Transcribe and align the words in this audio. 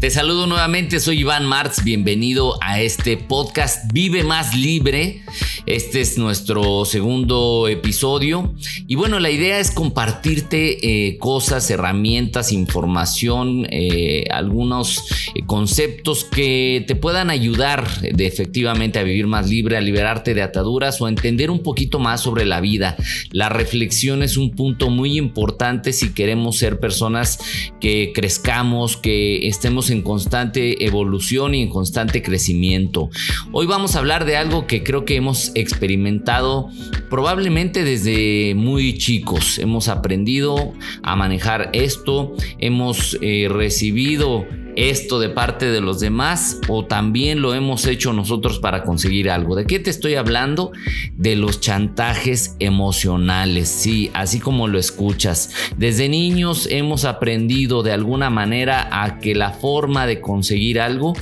Te 0.00 0.10
saludo 0.10 0.46
nuevamente, 0.46 1.00
soy 1.00 1.20
Iván 1.20 1.44
Martz, 1.44 1.82
bienvenido 1.82 2.56
a 2.62 2.80
este 2.80 3.16
podcast 3.16 3.92
Vive 3.92 4.22
más 4.22 4.54
libre. 4.54 5.24
Este 5.68 6.00
es 6.00 6.16
nuestro 6.16 6.86
segundo 6.86 7.68
episodio 7.68 8.54
y 8.86 8.94
bueno, 8.94 9.20
la 9.20 9.30
idea 9.30 9.58
es 9.58 9.70
compartirte 9.70 11.08
eh, 11.08 11.18
cosas, 11.18 11.70
herramientas, 11.70 12.52
información, 12.52 13.66
eh, 13.70 14.24
algunos 14.30 15.04
eh, 15.34 15.42
conceptos 15.44 16.24
que 16.24 16.82
te 16.86 16.94
puedan 16.96 17.28
ayudar 17.28 17.86
de, 18.00 18.26
efectivamente 18.26 18.98
a 18.98 19.02
vivir 19.02 19.26
más 19.26 19.50
libre, 19.50 19.76
a 19.76 19.82
liberarte 19.82 20.32
de 20.32 20.40
ataduras 20.40 21.02
o 21.02 21.06
a 21.06 21.10
entender 21.10 21.50
un 21.50 21.62
poquito 21.62 21.98
más 21.98 22.22
sobre 22.22 22.46
la 22.46 22.62
vida. 22.62 22.96
La 23.30 23.50
reflexión 23.50 24.22
es 24.22 24.38
un 24.38 24.52
punto 24.52 24.88
muy 24.88 25.18
importante 25.18 25.92
si 25.92 26.14
queremos 26.14 26.56
ser 26.56 26.80
personas 26.80 27.40
que 27.78 28.12
crezcamos, 28.14 28.96
que 28.96 29.46
estemos 29.46 29.90
en 29.90 30.00
constante 30.00 30.86
evolución 30.86 31.54
y 31.54 31.60
en 31.60 31.68
constante 31.68 32.22
crecimiento. 32.22 33.10
Hoy 33.52 33.66
vamos 33.66 33.96
a 33.96 33.98
hablar 33.98 34.24
de 34.24 34.38
algo 34.38 34.66
que 34.66 34.82
creo 34.82 35.04
que 35.04 35.16
hemos 35.16 35.52
experimentado 35.60 36.70
probablemente 37.10 37.84
desde 37.84 38.54
muy 38.54 38.98
chicos. 38.98 39.58
Hemos 39.58 39.88
aprendido 39.88 40.72
a 41.02 41.16
manejar 41.16 41.70
esto, 41.72 42.34
hemos 42.58 43.18
eh, 43.20 43.48
recibido 43.50 44.46
esto 44.78 45.18
de 45.18 45.28
parte 45.28 45.66
de 45.66 45.80
los 45.80 45.98
demás 45.98 46.60
o 46.68 46.84
también 46.84 47.42
lo 47.42 47.52
hemos 47.52 47.84
hecho 47.84 48.12
nosotros 48.12 48.60
para 48.60 48.84
conseguir 48.84 49.28
algo. 49.28 49.56
¿De 49.56 49.66
qué 49.66 49.80
te 49.80 49.90
estoy 49.90 50.14
hablando? 50.14 50.70
De 51.16 51.34
los 51.34 51.60
chantajes 51.60 52.54
emocionales, 52.60 53.68
sí, 53.68 54.12
así 54.14 54.38
como 54.38 54.68
lo 54.68 54.78
escuchas. 54.78 55.50
Desde 55.76 56.08
niños 56.08 56.68
hemos 56.70 57.04
aprendido 57.04 57.82
de 57.82 57.90
alguna 57.90 58.30
manera 58.30 58.88
a 59.02 59.18
que 59.18 59.34
la 59.34 59.50
forma 59.50 60.06
de 60.06 60.20
conseguir 60.20 60.80
algo 60.80 61.14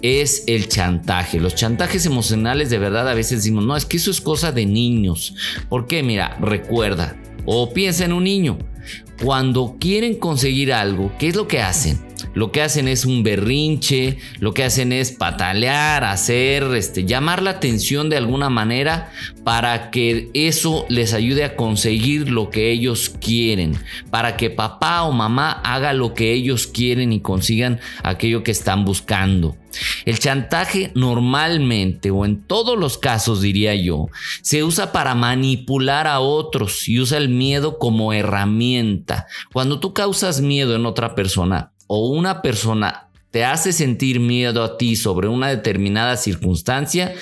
es 0.00 0.44
el 0.46 0.68
chantaje. 0.68 1.38
Los 1.38 1.54
chantajes 1.54 2.06
emocionales 2.06 2.70
de 2.70 2.78
verdad 2.78 3.06
a 3.10 3.14
veces 3.14 3.40
decimos, 3.40 3.66
no, 3.66 3.76
es 3.76 3.84
que 3.84 3.98
eso 3.98 4.10
es 4.10 4.22
cosa 4.22 4.52
de 4.52 4.64
niños. 4.64 5.34
¿Por 5.68 5.86
qué? 5.86 6.02
Mira, 6.02 6.38
recuerda 6.40 7.20
o 7.44 7.74
piensa 7.74 8.06
en 8.06 8.14
un 8.14 8.24
niño. 8.24 8.58
Cuando 9.22 9.76
quieren 9.78 10.14
conseguir 10.14 10.72
algo, 10.72 11.12
¿qué 11.18 11.28
es 11.28 11.36
lo 11.36 11.46
que 11.46 11.60
hacen? 11.60 12.11
Lo 12.34 12.52
que 12.52 12.62
hacen 12.62 12.88
es 12.88 13.04
un 13.04 13.22
berrinche, 13.22 14.18
lo 14.38 14.54
que 14.54 14.64
hacen 14.64 14.92
es 14.92 15.12
patalear, 15.12 16.04
hacer, 16.04 16.64
este, 16.74 17.04
llamar 17.04 17.42
la 17.42 17.50
atención 17.50 18.08
de 18.08 18.16
alguna 18.16 18.50
manera 18.50 19.10
para 19.44 19.90
que 19.90 20.30
eso 20.34 20.86
les 20.88 21.14
ayude 21.14 21.44
a 21.44 21.56
conseguir 21.56 22.30
lo 22.30 22.50
que 22.50 22.70
ellos 22.70 23.10
quieren, 23.20 23.76
para 24.10 24.36
que 24.36 24.50
papá 24.50 25.02
o 25.02 25.12
mamá 25.12 25.50
haga 25.50 25.92
lo 25.92 26.14
que 26.14 26.32
ellos 26.32 26.66
quieren 26.66 27.12
y 27.12 27.20
consigan 27.20 27.80
aquello 28.02 28.42
que 28.42 28.50
están 28.50 28.84
buscando. 28.84 29.56
El 30.04 30.18
chantaje 30.18 30.92
normalmente 30.94 32.10
o 32.10 32.24
en 32.24 32.42
todos 32.42 32.78
los 32.78 32.98
casos 32.98 33.40
diría 33.40 33.74
yo 33.74 34.08
se 34.42 34.64
usa 34.64 34.92
para 34.92 35.14
manipular 35.14 36.06
a 36.06 36.20
otros 36.20 36.88
y 36.88 37.00
usa 37.00 37.18
el 37.18 37.28
miedo 37.28 37.78
como 37.78 38.12
herramienta. 38.12 39.26
Cuando 39.52 39.80
tú 39.80 39.94
causas 39.94 40.40
miedo 40.40 40.76
en 40.76 40.86
otra 40.86 41.14
persona, 41.14 41.71
o 41.94 42.06
una 42.06 42.40
persona 42.40 43.10
te 43.30 43.44
hace 43.44 43.70
sentir 43.70 44.18
miedo 44.18 44.64
a 44.64 44.78
ti 44.78 44.96
sobre 44.96 45.28
una 45.28 45.48
determinada 45.48 46.16
circunstancia, 46.16 47.14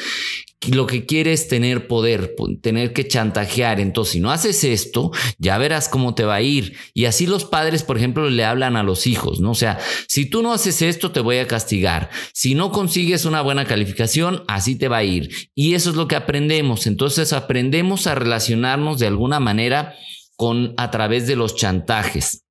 lo 0.71 0.87
que 0.87 1.07
quiere 1.07 1.33
es 1.33 1.49
tener 1.49 1.89
poder, 1.89 2.37
tener 2.63 2.93
que 2.93 3.09
chantajear. 3.09 3.81
Entonces, 3.81 4.13
si 4.13 4.21
no 4.21 4.31
haces 4.31 4.63
esto, 4.63 5.11
ya 5.39 5.59
verás 5.59 5.89
cómo 5.89 6.15
te 6.15 6.23
va 6.23 6.37
a 6.37 6.43
ir. 6.43 6.77
Y 6.95 7.07
así 7.07 7.27
los 7.27 7.45
padres, 7.45 7.83
por 7.83 7.97
ejemplo, 7.97 8.31
le 8.31 8.45
hablan 8.45 8.77
a 8.77 8.85
los 8.85 9.09
hijos, 9.09 9.41
¿no? 9.41 9.51
O 9.51 9.55
sea, 9.57 9.81
si 10.07 10.31
tú 10.31 10.41
no 10.41 10.53
haces 10.53 10.83
esto, 10.83 11.11
te 11.11 11.19
voy 11.19 11.39
a 11.39 11.49
castigar. 11.49 12.09
Si 12.33 12.55
no 12.55 12.71
consigues 12.71 13.25
una 13.25 13.43
buena 13.43 13.65
calificación, 13.65 14.45
así 14.47 14.77
te 14.79 14.87
va 14.87 14.99
a 14.99 15.05
ir. 15.05 15.31
Y 15.57 15.75
eso 15.75 15.91
es 15.91 15.97
lo 15.97 16.07
que 16.07 16.15
aprendemos. 16.15 16.87
Entonces, 16.87 17.33
aprendemos 17.33 18.07
a 18.07 18.15
relacionarnos 18.15 19.01
de 19.01 19.09
alguna 19.09 19.41
manera 19.41 19.97
con 20.37 20.75
a 20.77 20.93
través 20.93 21.27
de 21.27 21.35
los 21.35 21.57
chantajes. 21.57 22.45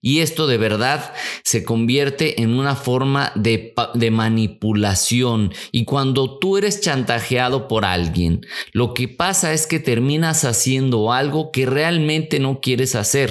Y 0.00 0.18
esto 0.18 0.48
de 0.48 0.58
verdad 0.58 1.14
se 1.44 1.62
convierte 1.62 2.42
en 2.42 2.58
una 2.58 2.74
forma 2.74 3.32
de, 3.36 3.72
manipulación. 4.10 5.52
Y 5.70 5.84
cuando 5.84 6.38
tú 6.38 6.58
eres 6.58 6.80
chantajeado 6.80 7.68
por 7.68 7.84
alguien, 7.84 8.44
lo 8.72 8.94
que 8.94 9.06
pasa 9.06 9.52
es 9.52 9.66
que 9.66 9.78
terminas 9.78 10.44
haciendo 10.44 11.12
algo 11.12 11.52
que 11.52 11.66
realmente 11.66 12.40
no 12.40 12.60
quieres 12.60 12.96
hacer, 12.96 13.30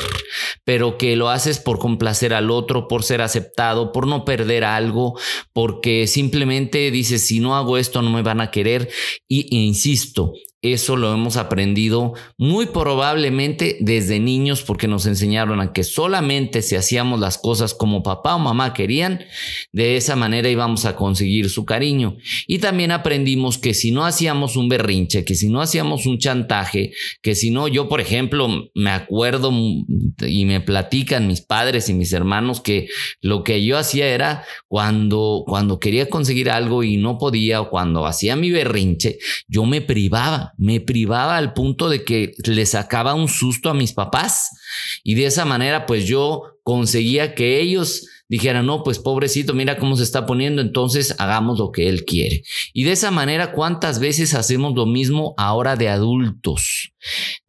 pero 0.64 0.97
que 0.97 1.16
lo 1.18 1.30
haces 1.30 1.59
por 1.59 1.78
complacer 1.78 2.34
al 2.34 2.50
otro, 2.50 2.88
por 2.88 3.03
ser 3.03 3.22
aceptado, 3.22 3.92
por 3.92 4.08
no 4.08 4.24
perder 4.24 4.63
algo, 4.63 5.19
porque 5.52 6.08
simplemente 6.08 6.90
dices, 6.90 7.28
si 7.28 7.42
no 7.42 7.58
hago 7.58 7.78
esto 7.78 8.02
no 8.02 8.12
me 8.12 8.22
van 8.22 8.40
a 8.40 8.52
querer. 8.52 8.90
Y, 9.28 9.53
e 9.56 9.59
insisto, 9.59 10.34
eso 10.62 10.96
lo 10.96 11.12
hemos 11.12 11.38
aprendido 11.38 12.14
muy 12.38 12.68
probablemente 12.68 13.78
desde 13.80 14.20
niños 14.20 14.62
porque 14.62 14.88
nos 14.88 15.08
enseñaron 15.08 15.60
a 15.60 15.74
que 15.74 15.84
solamente 15.84 16.62
si 16.62 16.76
hacíamos 16.76 17.20
las 17.20 17.40
cosas 17.40 17.74
como 17.74 18.04
papá 18.04 18.36
o 18.36 18.40
mamá 18.40 18.74
querían, 18.74 19.26
de 19.72 19.98
esa 19.98 20.16
manera 20.16 20.50
íbamos 20.50 20.86
a 20.86 20.96
conseguir 20.96 21.50
su 21.50 21.66
cariño. 21.66 22.18
Y 22.46 22.60
también 22.60 22.92
aprendimos 22.92 23.58
que 23.58 23.74
si 23.74 23.90
no 23.90 24.06
hacíamos 24.06 24.56
un 24.56 24.70
berrinche, 24.70 25.26
que 25.26 25.34
si 25.34 25.50
no 25.50 25.62
hacíamos 25.62 26.06
un 26.06 26.20
chantaje, 26.20 26.92
que 27.24 27.34
si 27.34 27.50
no, 27.50 27.68
yo 27.68 27.90
por 27.90 28.00
ejemplo 28.00 28.48
me 28.76 28.92
acuerdo 28.92 29.52
y 29.52 30.46
me 30.46 30.62
platican 30.62 31.28
mis 31.28 31.42
padres 31.42 31.90
y 31.90 31.96
mis 31.96 32.14
hermanos 32.14 32.62
que 32.62 32.88
lo 33.22 33.44
que 33.44 33.66
yo 33.66 33.80
hacía 33.80 34.08
era 34.08 34.46
cuando, 34.68 35.44
cuando 35.48 35.80
quería 35.80 36.08
conseguir 36.08 36.52
algo 36.52 36.84
y 36.84 36.98
no 36.98 37.18
podía 37.18 37.62
o 37.62 37.70
cuando 37.72 38.06
hacía 38.06 38.36
mi 38.36 38.52
berrinche, 38.52 39.18
yo 39.48 39.66
me 39.66 39.82
privaba 39.82 40.50
me 40.57 40.79
privaba 40.79 41.38
al 41.38 41.53
punto 41.53 41.89
de 41.89 42.03
que 42.03 42.34
le 42.45 42.66
sacaba 42.66 43.13
un 43.13 43.28
susto 43.28 43.69
a 43.69 43.73
mis 43.73 43.94
papás 43.94 44.50
y 45.03 45.16
de 45.16 45.25
esa 45.25 45.45
manera 45.45 45.85
pues 45.85 46.06
yo 46.06 46.44
conseguía 46.63 47.35
que 47.35 47.59
ellos 47.59 48.07
dijeran, 48.28 48.66
no, 48.66 48.84
pues 48.84 48.97
pobrecito, 48.97 49.53
mira 49.53 49.78
cómo 49.78 49.97
se 49.97 50.03
está 50.03 50.25
poniendo, 50.25 50.62
entonces 50.62 51.16
hagamos 51.19 51.59
lo 51.59 51.72
que 51.72 51.89
él 51.89 52.06
quiere. 52.06 52.44
Y 52.72 52.85
de 52.85 52.94
esa 52.94 53.12
manera, 53.12 53.51
¿cuántas 53.51 54.00
veces 54.00 54.34
hacemos 54.35 54.73
lo 54.73 54.85
mismo 54.85 55.34
ahora 55.35 55.75
de 55.75 55.89
adultos? 55.89 56.94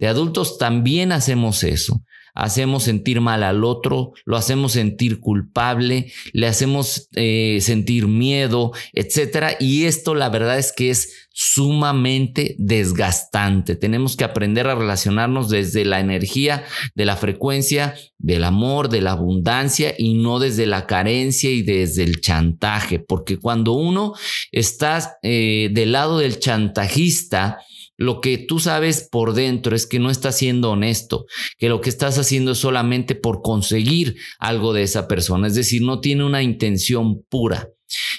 De 0.01 0.09
adultos 0.09 0.59
también 0.59 1.13
hacemos 1.13 1.63
eso 1.63 2.03
hacemos 2.35 2.85
sentir 2.85 3.21
mal 3.21 3.43
al 3.43 3.65
otro, 3.65 4.13
lo 4.25 4.37
hacemos 4.37 4.73
sentir 4.73 5.21
culpable, 5.21 6.13
le 6.33 6.47
hacemos 6.47 7.09
eh, 7.15 7.59
sentir 7.61 8.07
miedo, 8.07 8.73
etcétera. 8.93 9.57
Y 9.61 9.85
esto 9.85 10.15
la 10.15 10.29
verdad 10.29 10.59
es 10.59 10.73
que 10.73 10.91
es 10.91 11.22
sumamente 11.33 12.55
desgastante. 12.59 13.77
Tenemos 13.77 14.17
que 14.17 14.25
aprender 14.25 14.67
a 14.67 14.75
relacionarnos 14.75 15.49
desde 15.49 15.85
la 15.85 16.01
energía, 16.01 16.65
de 16.95 17.05
la 17.05 17.17
frecuencia, 17.17 17.95
del 18.19 18.45
amor, 18.45 18.89
de 18.89 19.01
la 19.01 19.13
abundancia 19.13 19.95
y 19.97 20.15
no 20.15 20.39
desde 20.39 20.67
la 20.67 20.87
carencia 20.87 21.51
y 21.51 21.63
desde 21.63 22.05
el 22.05 22.21
chantaje, 22.21 22.99
porque 22.99 23.39
cuando 23.39 23.73
uno 23.73 24.15
está 24.51 25.17
eh, 25.23 25.71
del 25.73 25.93
lado 25.93 26.19
del 26.19 26.39
chantajista, 26.39 27.59
lo 27.97 28.21
que 28.21 28.39
tú 28.39 28.59
sabes 28.59 29.09
por 29.11 29.35
dentro 29.35 29.77
es 29.77 29.87
que 29.87 29.99
no 29.99 30.11
estás 30.11 30.37
siendo 30.39 30.73
honesto, 30.73 31.27
que 31.59 31.69
lo 31.69 31.81
que 31.81 31.91
estás 31.91 32.19
haciendo 32.19 32.53
es 32.53 32.59
solamente 32.59 33.15
por 33.15 33.43
conseguir 33.43 34.17
algo 34.39 34.73
de 34.73 34.83
esa 34.83 35.07
persona, 35.09 35.47
es 35.47 35.55
decir, 35.55 35.83
no 35.83 36.01
tiene 36.01 36.25
una 36.25 36.43
intención 36.43 37.23
pura. 37.29 37.69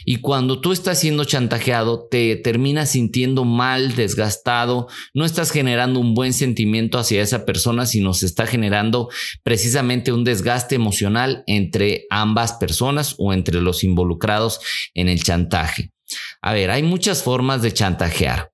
Y 0.06 0.18
cuando 0.18 0.62
tú 0.62 0.72
estás 0.72 1.00
siendo 1.00 1.25
chantajeado, 1.25 2.08
te 2.10 2.36
terminas 2.36 2.92
sintiendo 2.92 3.46
mal, 3.46 3.96
desgastado, 3.96 4.88
no 5.14 5.25
estás 5.25 5.52
generando 5.52 6.00
un 6.00 6.14
buen 6.14 6.34
sentimiento 6.34 7.00
hacia 7.00 7.22
esa 7.22 7.46
persona, 7.46 7.86
sino 7.86 8.14
se 8.14 8.25
está 8.25 8.46
generando 8.48 9.10
precisamente 9.44 10.12
un 10.12 10.24
desgaste 10.24 10.75
emocional 10.75 11.44
entre 11.48 12.06
ambas 12.10 12.54
personas 12.54 13.16
o 13.18 13.34
entre 13.34 13.62
los 13.62 13.84
involucrados 13.84 14.60
en 14.94 15.10
el 15.10 15.24
chantaje. 15.24 15.92
A 16.42 16.54
ver, 16.54 16.72
hay 16.72 16.84
muchas 16.84 17.24
formas 17.24 17.62
de 17.62 17.74
chantajear. 17.74 18.52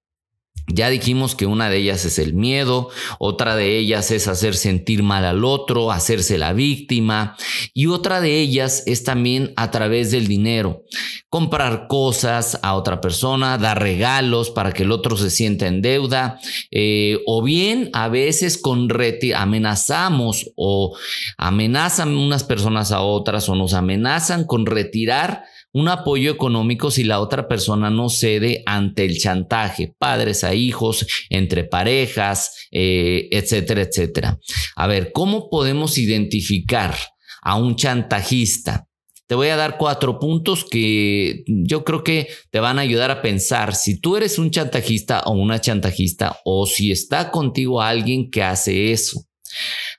Ya 0.72 0.90
dijimos 0.90 1.36
que 1.36 1.48
una 1.48 1.70
de 1.70 1.78
ellas 1.78 2.06
es 2.06 2.20
el 2.20 2.34
miedo, 2.34 2.90
otra 3.18 3.56
de 3.56 3.78
ellas 3.78 4.12
es 4.12 4.28
hacer 4.28 4.56
sentir 4.56 5.02
mal 5.02 5.26
al 5.26 5.44
otro, 5.44 5.92
hacerse 5.92 6.38
la 6.38 6.54
víctima 6.54 7.36
y 7.74 7.88
otra 7.88 8.22
de 8.22 8.40
ellas 8.40 8.84
es 8.86 9.04
también 9.04 9.52
a 9.56 9.72
través 9.72 10.12
del 10.12 10.28
dinero, 10.28 10.84
comprar 11.30 11.88
cosas 11.88 12.60
a 12.62 12.76
otra 12.76 13.02
persona, 13.02 13.58
dar 13.58 13.82
regalos 13.82 14.52
para 14.52 14.72
que 14.72 14.84
el 14.84 14.92
otro 14.92 15.18
se 15.18 15.32
sienta 15.32 15.66
en 15.68 15.82
deuda 15.82 16.40
eh, 16.70 17.20
o 17.26 17.42
bien 17.44 17.90
a 17.94 18.08
veces 18.08 18.58
con 18.58 18.90
amenazamos 19.36 20.52
o 20.56 20.96
amenazan 21.38 22.16
unas 22.16 22.44
personas 22.44 22.92
a 22.92 23.02
otras 23.02 23.50
o 23.50 23.56
nos 23.56 23.74
amenazan 23.74 24.46
con 24.46 24.66
retirar 24.66 25.44
un 25.72 25.88
apoyo 25.88 26.32
económico 26.32 26.92
si 26.92 27.04
la 27.04 27.20
otra 27.20 27.48
persona 27.48 27.90
no 27.90 28.10
cede 28.10 28.64
ante 28.66 29.06
el 29.06 29.18
chantaje, 29.18 29.94
padres 29.98 30.44
a 30.44 30.54
hijos, 30.54 31.06
entre 31.30 31.64
parejas, 31.64 32.68
eh, 32.72 33.28
etcétera, 33.32 33.82
etcétera. 33.82 34.40
A 34.76 34.88
ver, 34.88 35.12
¿cómo 35.12 35.50
podemos 35.50 35.98
identificar 35.98 36.96
a 37.42 37.56
un 37.56 37.76
chantajista? 37.76 38.88
Te 39.28 39.36
voy 39.36 39.50
a 39.50 39.56
dar 39.56 39.78
cuatro 39.78 40.18
puntos 40.18 40.66
que 40.66 41.44
yo 41.46 41.84
creo 41.84 42.04
que 42.04 42.30
te 42.50 42.60
van 42.60 42.80
a 42.80 42.82
ayudar 42.82 43.12
a 43.12 43.22
pensar 43.22 43.76
si 43.76 44.00
tú 44.00 44.18
eres 44.18 44.40
un 44.40 44.50
chantajista 44.50 45.22
o 45.26 45.34
una 45.34 45.62
chantajista 45.62 46.40
o 46.46 46.66
si 46.66 46.92
está 46.92 47.30
contigo 47.30 47.80
alguien 47.80 48.32
que 48.32 48.42
hace 48.42 48.92
eso. 48.92 49.24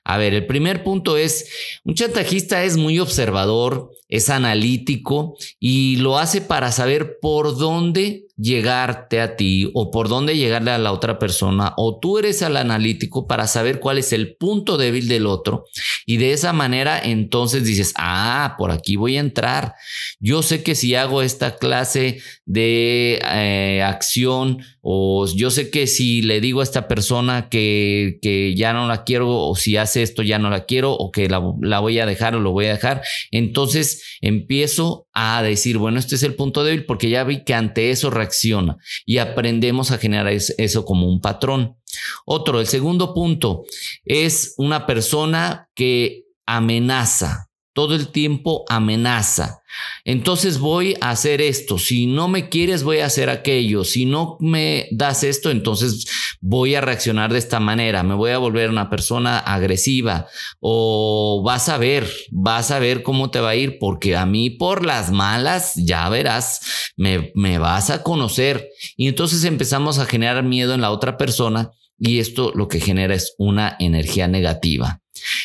A 0.03 0.17
ver, 0.17 0.33
el 0.33 0.47
primer 0.47 0.83
punto 0.83 1.15
es, 1.15 1.79
un 1.83 1.93
chantajista 1.93 2.63
es 2.63 2.75
muy 2.75 2.99
observador, 2.99 3.91
es 4.09 4.29
analítico 4.29 5.35
y 5.59 5.95
lo 5.97 6.17
hace 6.17 6.41
para 6.41 6.71
saber 6.71 7.17
por 7.21 7.57
dónde 7.57 8.25
llegarte 8.35 9.21
a 9.21 9.35
ti 9.35 9.69
o 9.73 9.91
por 9.91 10.09
dónde 10.09 10.35
llegarle 10.35 10.71
a 10.71 10.79
la 10.79 10.91
otra 10.91 11.19
persona 11.19 11.73
o 11.77 11.99
tú 11.99 12.17
eres 12.17 12.41
el 12.41 12.57
analítico 12.57 13.27
para 13.27 13.45
saber 13.45 13.79
cuál 13.79 13.99
es 13.99 14.11
el 14.11 14.35
punto 14.35 14.77
débil 14.77 15.07
del 15.07 15.27
otro 15.27 15.65
y 16.05 16.17
de 16.17 16.33
esa 16.33 16.51
manera 16.51 16.99
entonces 16.99 17.63
dices, 17.63 17.93
ah, 17.97 18.55
por 18.57 18.71
aquí 18.71 18.95
voy 18.95 19.17
a 19.17 19.21
entrar. 19.21 19.75
Yo 20.19 20.41
sé 20.41 20.63
que 20.63 20.75
si 20.75 20.95
hago 20.95 21.21
esta 21.21 21.57
clase 21.57 22.21
de 22.45 23.21
eh, 23.23 23.83
acción 23.83 24.63
o 24.81 25.27
yo 25.27 25.51
sé 25.51 25.69
que 25.69 25.85
si 25.87 26.21
le 26.21 26.41
digo 26.41 26.59
a 26.59 26.63
esta 26.63 26.87
persona 26.87 27.49
que, 27.49 28.17
que, 28.21 28.55
ya 28.55 28.73
no 28.73 28.87
la 28.87 29.03
quiero 29.03 29.29
o 29.29 29.55
si 29.55 29.77
hace 29.77 30.01
esto 30.01 30.23
ya 30.23 30.39
no 30.39 30.49
la 30.49 30.65
quiero 30.65 30.93
o 30.93 31.11
que 31.11 31.29
la, 31.29 31.41
la 31.61 31.79
voy 31.79 31.99
a 31.99 32.05
dejar 32.05 32.35
o 32.35 32.39
lo 32.39 32.51
voy 32.51 32.65
a 32.65 32.73
dejar, 32.73 33.03
entonces 33.29 34.17
empiezo 34.21 35.07
a 35.13 35.43
decir, 35.43 35.77
bueno, 35.77 35.99
este 35.99 36.15
es 36.15 36.23
el 36.23 36.35
punto 36.35 36.63
débil 36.63 36.85
porque 36.85 37.09
ya 37.09 37.23
vi 37.23 37.43
que 37.43 37.53
ante 37.53 37.91
eso 37.91 38.09
reacciona 38.09 38.77
y 39.05 39.19
aprendemos 39.19 39.91
a 39.91 39.97
generar 39.97 40.27
eso 40.31 40.85
como 40.85 41.07
un 41.07 41.21
patrón. 41.21 41.77
Otro, 42.25 42.59
el 42.59 42.67
segundo 42.67 43.13
punto 43.13 43.63
es 44.05 44.55
una 44.57 44.85
persona 44.85 45.69
que 45.75 46.23
amenaza, 46.45 47.50
todo 47.73 47.95
el 47.95 48.09
tiempo 48.09 48.65
amenaza. 48.67 49.61
Entonces 50.03 50.59
voy 50.59 50.95
a 50.99 51.11
hacer 51.11 51.41
esto. 51.41 51.77
Si 51.77 52.05
no 52.05 52.27
me 52.27 52.49
quieres, 52.49 52.83
voy 52.83 52.99
a 52.99 53.05
hacer 53.05 53.29
aquello. 53.29 53.83
Si 53.83 54.05
no 54.05 54.37
me 54.39 54.87
das 54.91 55.23
esto, 55.23 55.49
entonces 55.49 56.05
voy 56.41 56.75
a 56.75 56.81
reaccionar 56.81 57.31
de 57.31 57.39
esta 57.39 57.59
manera. 57.59 58.03
Me 58.03 58.15
voy 58.15 58.31
a 58.31 58.37
volver 58.37 58.69
una 58.69 58.89
persona 58.89 59.39
agresiva. 59.39 60.27
O 60.59 61.41
vas 61.45 61.69
a 61.69 61.77
ver, 61.77 62.11
vas 62.31 62.71
a 62.71 62.79
ver 62.79 63.03
cómo 63.03 63.31
te 63.31 63.39
va 63.39 63.49
a 63.49 63.55
ir, 63.55 63.77
porque 63.79 64.17
a 64.17 64.25
mí 64.25 64.49
por 64.49 64.85
las 64.85 65.11
malas, 65.11 65.73
ya 65.75 66.09
verás, 66.09 66.59
me, 66.97 67.31
me 67.35 67.57
vas 67.57 67.89
a 67.89 68.03
conocer. 68.03 68.69
Y 68.97 69.07
entonces 69.07 69.45
empezamos 69.45 69.99
a 69.99 70.05
generar 70.05 70.43
miedo 70.43 70.73
en 70.73 70.81
la 70.81 70.91
otra 70.91 71.17
persona 71.17 71.71
y 72.03 72.19
esto 72.19 72.51
lo 72.55 72.67
que 72.67 72.79
genera 72.79 73.13
es 73.13 73.35
una 73.37 73.77
energía 73.79 74.27
negativa. 74.27 75.01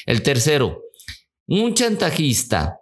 El 0.07 0.23
tercero, 0.23 0.81
un 1.47 1.75
chantajista 1.75 2.81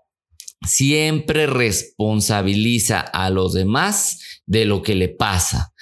siempre 0.67 1.47
responsabiliza 1.47 3.01
a 3.01 3.31
los 3.31 3.53
demás 3.53 4.43
de 4.47 4.65
lo 4.65 4.83
que 4.83 4.95
le 4.95 5.09
pasa. 5.09 5.73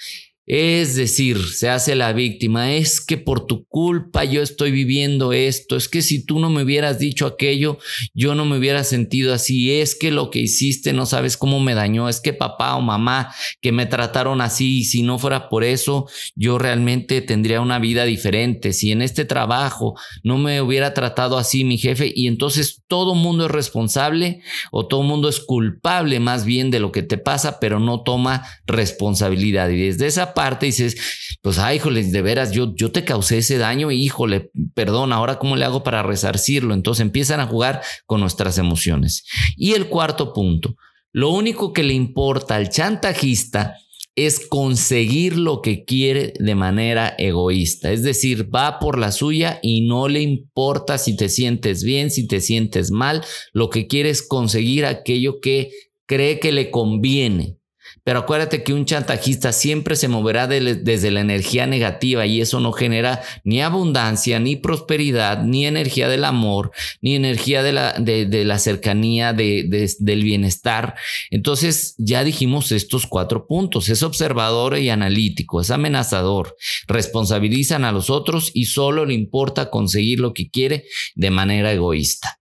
Es 0.45 0.95
decir, 0.95 1.37
se 1.53 1.69
hace 1.69 1.95
la 1.95 2.11
víctima, 2.11 2.73
es 2.73 2.99
que 2.99 3.17
por 3.17 3.47
tu 3.47 3.65
culpa 3.65 4.25
yo 4.25 4.41
estoy 4.41 4.71
viviendo 4.71 5.31
esto, 5.31 5.77
es 5.77 5.87
que 5.87 6.01
si 6.01 6.25
tú 6.25 6.39
no 6.39 6.49
me 6.49 6.63
hubieras 6.63 6.99
dicho 6.99 7.25
aquello, 7.25 7.77
yo 8.13 8.35
no 8.35 8.43
me 8.43 8.57
hubiera 8.57 8.83
sentido 8.83 9.33
así, 9.33 9.71
es 9.71 9.95
que 9.95 10.11
lo 10.11 10.29
que 10.29 10.39
hiciste 10.39 10.91
no 10.91 11.05
sabes 11.05 11.37
cómo 11.37 11.61
me 11.61 11.75
dañó, 11.75 12.09
es 12.09 12.19
que 12.19 12.33
papá 12.33 12.75
o 12.75 12.81
mamá 12.81 13.33
que 13.61 13.71
me 13.71 13.85
trataron 13.85 14.41
así 14.41 14.79
y 14.79 14.83
si 14.83 15.01
no 15.01 15.17
fuera 15.17 15.47
por 15.47 15.63
eso, 15.63 16.07
yo 16.35 16.57
realmente 16.57 17.21
tendría 17.21 17.61
una 17.61 17.79
vida 17.79 18.03
diferente, 18.03 18.73
si 18.73 18.91
en 18.91 19.01
este 19.01 19.23
trabajo 19.23 19.95
no 20.23 20.37
me 20.37 20.61
hubiera 20.61 20.93
tratado 20.93 21.37
así 21.37 21.63
mi 21.63 21.77
jefe 21.77 22.11
y 22.13 22.27
entonces 22.27 22.83
todo 22.87 23.15
mundo 23.15 23.45
es 23.45 23.51
responsable 23.51 24.41
o 24.71 24.87
todo 24.87 25.03
mundo 25.03 25.29
es 25.29 25.39
culpable 25.39 26.19
más 26.19 26.43
bien 26.43 26.69
de 26.69 26.81
lo 26.81 26.91
que 26.91 27.01
te 27.01 27.17
pasa, 27.17 27.59
pero 27.61 27.79
no 27.79 28.03
toma 28.03 28.43
responsabilidad. 28.65 29.69
Y 29.69 29.77
desde 29.77 30.07
esa 30.07 30.32
parte 30.33 30.65
dices, 30.67 31.37
pues, 31.41 31.57
ay, 31.57 31.77
híjole, 31.77 32.03
de 32.03 32.21
veras, 32.21 32.51
yo, 32.51 32.73
yo 32.75 32.91
te 32.91 33.03
causé 33.05 33.39
ese 33.39 33.57
daño 33.57 33.91
y 33.91 34.01
híjole, 34.01 34.51
perdón, 34.73 35.13
ahora 35.13 35.39
cómo 35.39 35.55
le 35.55 35.65
hago 35.65 35.83
para 35.83 36.03
resarcirlo. 36.03 36.73
Entonces 36.73 37.01
empiezan 37.01 37.39
a 37.39 37.47
jugar 37.47 37.81
con 38.05 38.19
nuestras 38.19 38.57
emociones. 38.57 39.25
Y 39.57 39.73
el 39.73 39.87
cuarto 39.87 40.33
punto, 40.33 40.75
lo 41.11 41.29
único 41.29 41.73
que 41.73 41.83
le 41.83 41.93
importa 41.93 42.55
al 42.55 42.69
chantajista 42.69 43.75
es 44.15 44.47
conseguir 44.47 45.37
lo 45.37 45.61
que 45.61 45.85
quiere 45.85 46.33
de 46.39 46.55
manera 46.55 47.15
egoísta. 47.17 47.91
Es 47.91 48.03
decir, 48.03 48.53
va 48.53 48.79
por 48.79 48.99
la 48.99 49.11
suya 49.11 49.59
y 49.61 49.87
no 49.87 50.07
le 50.07 50.21
importa 50.21 50.97
si 50.97 51.15
te 51.15 51.29
sientes 51.29 51.83
bien, 51.83 52.11
si 52.11 52.27
te 52.27 52.39
sientes 52.39 52.91
mal. 52.91 53.23
Lo 53.53 53.69
que 53.69 53.87
quiere 53.87 54.09
es 54.09 54.21
conseguir 54.21 54.85
aquello 54.85 55.39
que 55.39 55.71
cree 56.05 56.39
que 56.39 56.51
le 56.51 56.69
conviene. 56.69 57.57
Pero 58.03 58.19
acuérdate 58.19 58.63
que 58.63 58.73
un 58.73 58.85
chantajista 58.85 59.53
siempre 59.53 59.95
se 59.95 60.09
moverá 60.09 60.47
desde 60.47 61.11
la 61.11 61.21
energía 61.21 61.65
negativa 61.67 62.25
y 62.25 62.41
eso 62.41 62.59
no 62.59 62.73
genera 62.73 63.21
ni 63.45 63.61
abundancia, 63.61 64.39
ni 64.39 64.57
prosperidad, 64.57 65.43
ni 65.43 65.65
energía 65.65 66.09
del 66.09 66.25
amor, 66.25 66.71
ni 67.01 67.15
energía 67.15 67.63
de 67.63 67.71
la, 67.71 67.93
de, 67.93 68.43
la 68.43 68.59
cercanía, 68.59 69.31
del 69.31 70.23
bienestar. 70.23 70.95
Entonces 71.31 71.95
ya 71.97 72.25
dijimos 72.25 72.73
estos 72.73 73.07
cuatro 73.07 73.47
puntos. 73.47 73.87
Es 73.87 74.03
observador 74.03 74.77
y 74.77 74.89
analítico, 74.89 75.61
es 75.61 75.71
amenazador, 75.71 76.57
responsabilizan 76.87 77.85
a 77.85 77.93
los 77.93 78.09
otros 78.09 78.51
y 78.53 78.65
solo 78.65 79.05
le 79.05 79.13
importa 79.13 79.69
conseguir 79.69 80.19
lo 80.19 80.33
que 80.33 80.49
quiere 80.49 80.85
de 81.15 81.31
manera 81.31 81.71
egoísta. 81.71 82.39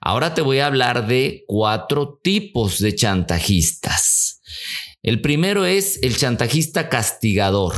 Ahora 0.00 0.34
te 0.34 0.42
voy 0.42 0.60
a 0.60 0.66
hablar 0.66 1.06
de 1.06 1.44
cuatro 1.46 2.20
tipos 2.22 2.78
de 2.78 2.94
chantajistas. 2.94 4.31
El 5.02 5.20
primero 5.20 5.64
es 5.66 5.98
el 6.02 6.16
chantajista 6.16 6.88
castigador. 6.88 7.74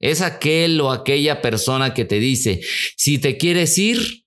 Es 0.00 0.22
aquel 0.22 0.80
o 0.80 0.90
aquella 0.90 1.42
persona 1.42 1.92
que 1.94 2.04
te 2.04 2.18
dice, 2.18 2.60
si 2.96 3.18
te 3.18 3.36
quieres 3.36 3.76
ir, 3.76 4.24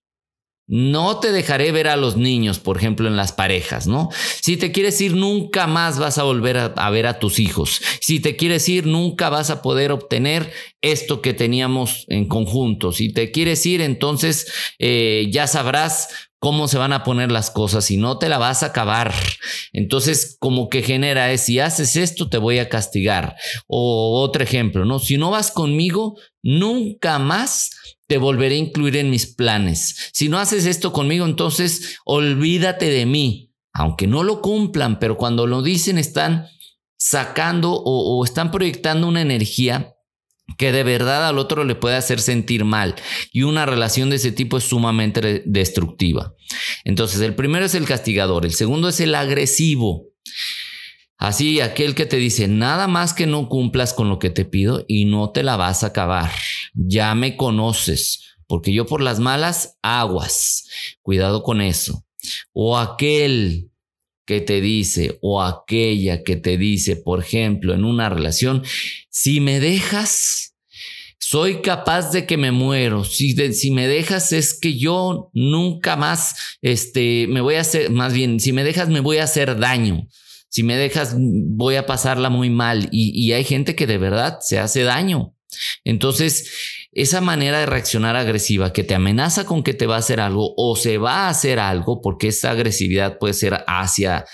no 0.70 1.22
te 1.22 1.32
dejaré 1.32 1.72
ver 1.72 1.88
a 1.88 1.96
los 1.96 2.18
niños, 2.18 2.60
por 2.60 2.78
ejemplo, 2.78 3.08
en 3.08 3.16
las 3.16 3.32
parejas, 3.32 3.88
¿no? 3.88 4.10
Si 4.42 4.58
te 4.58 4.74
quieres 4.74 5.00
ir, 5.00 5.16
nunca 5.16 5.66
más 5.66 5.98
vas 5.98 6.18
a 6.18 6.24
volver 6.24 6.58
a, 6.58 6.90
ver 6.90 7.08
a 7.08 7.20
tus 7.20 7.40
hijos. 7.40 7.82
Si 8.02 8.20
te 8.20 8.36
quieres 8.36 8.68
ir, 8.68 8.86
nunca 8.86 9.30
vas 9.30 9.50
a 9.50 9.62
poder 9.62 9.94
obtener 9.94 10.52
esto 10.82 11.22
que 11.22 11.34
teníamos 11.34 12.06
en 12.10 12.28
conjunto. 12.28 12.92
Si 12.92 13.14
te 13.14 13.32
quieres 13.32 13.66
ir, 13.66 13.82
entonces 13.82 14.52
eh, 14.78 15.30
ya 15.32 15.48
sabrás 15.48 16.10
cómo 16.40 16.68
se 16.68 16.78
van 16.78 16.94
a 16.94 17.04
poner 17.04 17.32
las 17.32 17.50
cosas 17.50 17.90
y 17.92 17.98
no 17.98 18.18
te 18.20 18.30
la 18.30 18.38
vas 18.38 18.64
a 18.64 18.68
acabar. 18.68 19.14
Entonces, 19.74 20.38
como 20.40 20.70
que 20.70 20.84
genera 20.84 21.32
es, 21.32 21.42
si 21.42 21.60
haces 21.60 21.96
esto, 21.96 22.30
te 22.30 22.38
voy 22.38 22.60
a 22.60 22.70
castigar. 22.70 23.36
O 23.68 24.22
otro 24.22 24.44
ejemplo, 24.44 24.86
¿no? 24.86 25.00
Si 25.00 25.18
no 25.18 25.32
vas 25.32 25.52
conmigo, 25.52 26.18
nunca 26.44 27.20
más 27.20 27.72
te 28.08 28.18
volveré 28.18 28.56
a 28.56 28.60
incluir 28.60 28.98
en 28.98 29.10
mis 29.10 29.28
planes. 29.28 30.10
Si 30.14 30.30
no 30.30 30.38
haces 30.38 30.66
esto 30.66 30.94
conmigo, 30.94 31.26
entonces 31.26 31.98
olvídate 32.06 32.90
de 32.90 33.06
mí. 33.06 33.52
Aunque 33.74 34.08
no 34.08 34.24
lo 34.24 34.42
cumplan, 34.42 34.98
pero 34.98 35.18
cuando 35.18 35.46
lo 35.46 35.62
dicen 35.62 35.98
están 35.98 36.48
sacando 36.98 37.74
o, 37.74 38.18
o 38.18 38.24
están 38.24 38.50
proyectando 38.50 39.08
una 39.08 39.22
energía 39.22 39.97
que 40.58 40.72
de 40.72 40.84
verdad 40.84 41.28
al 41.28 41.40
otro 41.40 41.64
le 41.64 41.76
puede 41.76 41.96
hacer 41.96 42.20
sentir 42.20 42.64
mal. 42.64 42.96
Y 43.32 43.44
una 43.44 43.66
relación 43.66 44.10
de 44.10 44.16
ese 44.16 44.32
tipo 44.32 44.58
es 44.58 44.64
sumamente 44.64 45.44
destructiva. 45.46 46.36
Entonces, 46.84 47.22
el 47.22 47.36
primero 47.36 47.66
es 47.66 47.76
el 47.76 47.86
castigador, 47.86 48.46
el 48.46 48.54
segundo 48.54 48.90
es 48.90 49.00
el 49.00 49.16
agresivo. 49.16 50.06
Así, 51.18 51.62
aquel 51.62 51.96
que 51.96 52.06
te 52.06 52.18
dice, 52.18 52.48
nada 52.48 52.88
más 52.88 53.14
que 53.14 53.26
no 53.26 53.50
cumplas 53.50 53.94
con 53.94 54.08
lo 54.08 54.20
que 54.20 54.30
te 54.30 54.46
pido 54.46 54.86
y 54.88 55.06
no 55.06 55.32
te 55.32 55.44
la 55.44 55.58
vas 55.58 55.84
a 55.84 55.88
acabar. 55.88 56.32
Ya 56.74 57.14
me 57.16 57.36
conoces, 57.36 58.36
porque 58.46 58.72
yo 58.72 58.86
por 58.86 59.02
las 59.02 59.20
malas 59.20 59.78
aguas. 59.82 60.66
Cuidado 61.02 61.42
con 61.42 61.62
eso. 61.62 62.06
O 62.54 62.78
aquel 62.78 63.67
que 64.28 64.42
te 64.42 64.60
dice 64.62 65.18
o 65.22 65.42
aquella 65.42 66.22
que 66.22 66.36
te 66.36 66.58
dice, 66.58 66.98
por 66.98 67.22
ejemplo, 67.22 67.74
en 67.74 67.86
una 67.86 68.10
relación, 68.10 68.62
si 69.10 69.40
me 69.40 69.62
dejas, 69.62 70.54
soy 71.18 71.62
capaz 71.62 72.12
de 72.12 72.26
que 72.28 72.36
me 72.36 72.52
muero. 72.52 73.06
Si, 73.06 73.34
me 73.72 73.88
dejas 73.88 74.34
es 74.34 74.60
que 74.60 74.78
yo 74.78 75.32
nunca 75.34 75.96
más, 75.96 76.36
este, 76.62 77.26
me 77.30 77.40
voy 77.40 77.56
a 77.56 77.62
hacer, 77.62 77.90
más 77.90 78.14
bien, 78.14 78.42
si 78.42 78.52
me 78.52 78.66
dejas 78.66 78.90
me 78.90 79.00
voy 79.00 79.18
a 79.18 79.24
hacer 79.24 79.58
daño. 79.58 80.08
Si 80.50 80.62
me 80.62 80.76
dejas 80.76 81.16
voy 81.18 81.76
a 81.76 81.86
pasarla 81.86 82.30
muy 82.30 82.50
mal. 82.50 82.90
Y 82.92 83.32
hay 83.32 83.44
gente 83.44 83.76
que 83.76 83.88
de 83.88 83.98
verdad 83.98 84.40
se 84.42 84.60
hace 84.60 84.84
daño. 84.84 85.38
Entonces, 85.84 86.87
esa 86.92 87.22
manera 87.22 87.60
de 87.60 87.66
reaccionar 87.66 88.16
agresiva 88.16 88.74
que 88.74 88.84
te 88.84 88.96
amenaza 88.96 89.46
con 89.46 89.64
que 89.64 89.74
te 89.74 89.86
va 89.86 89.96
a 89.96 90.00
hacer 90.00 90.20
algo 90.20 90.54
o 90.58 90.76
se 90.76 90.98
va 90.98 91.26
a 91.26 91.30
hacer 91.30 91.60
algo, 91.60 92.02
porque 92.02 92.30
esa 92.30 92.52
agresividad 92.52 93.18
puede 93.20 93.34
ser 93.34 93.64
hacia 93.68 94.26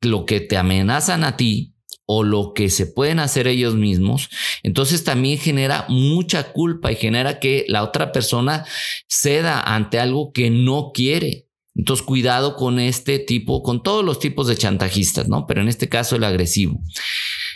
lo 0.00 0.24
que 0.24 0.40
te 0.40 0.56
amenazan 0.56 1.24
a 1.24 1.36
ti 1.36 1.74
o 2.12 2.24
lo 2.24 2.54
que 2.54 2.70
se 2.70 2.86
pueden 2.86 3.20
hacer 3.20 3.46
ellos 3.46 3.76
mismos, 3.76 4.30
entonces 4.64 5.04
también 5.04 5.38
genera 5.38 5.84
mucha 5.88 6.52
culpa 6.52 6.90
y 6.90 6.96
genera 6.96 7.38
que 7.38 7.64
la 7.68 7.84
otra 7.84 8.10
persona 8.10 8.64
ceda 9.06 9.60
ante 9.60 10.00
algo 10.00 10.32
que 10.32 10.50
no 10.50 10.90
quiere. 10.92 11.46
Entonces, 11.76 12.04
cuidado 12.04 12.56
con 12.56 12.80
este 12.80 13.20
tipo, 13.20 13.62
con 13.62 13.84
todos 13.84 14.04
los 14.04 14.18
tipos 14.18 14.48
de 14.48 14.56
chantajistas, 14.56 15.28
¿no? 15.28 15.46
Pero 15.46 15.60
en 15.60 15.68
este 15.68 15.88
caso 15.88 16.16
el 16.16 16.24
agresivo. 16.24 16.80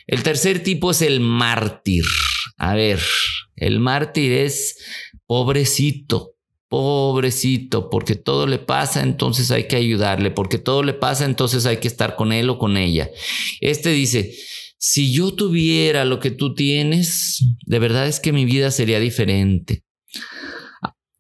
El 0.07 0.23
tercer 0.23 0.63
tipo 0.63 0.93
es 0.93 1.03
el 1.03 1.19
mártir. 1.19 2.05
A 2.57 2.75
ver, 2.75 3.01
el 3.57 3.81
mártir 3.81 4.33
es 4.33 4.77
pobrecito, 5.27 6.35
pobrecito, 6.69 7.89
porque 7.91 8.17
todo 8.17 8.47
le 8.47 8.59
pasa, 8.59 9.03
entonces 9.03 9.51
hay 9.51 9.69
que 9.69 9.77
ayudarle, 9.77 10.31
porque 10.31 10.59
todo 10.59 10.83
le 10.83 10.95
pasa, 10.95 11.25
entonces 11.25 11.67
hay 11.67 11.79
que 11.79 11.89
estar 11.89 12.17
con 12.17 12.33
él 12.33 12.51
o 12.51 12.59
con 12.59 12.77
ella. 12.77 13.11
Este 13.61 13.91
dice, 13.91 14.35
si 14.79 15.13
yo 15.13 15.35
tuviera 15.35 16.05
lo 16.05 16.21
que 16.21 16.31
tú 16.31 16.55
tienes, 16.55 17.45
de 17.65 17.79
verdad 17.79 18.07
es 18.07 18.21
que 18.21 18.33
mi 18.33 18.45
vida 18.45 18.71
sería 18.71 19.01
diferente. 19.01 19.85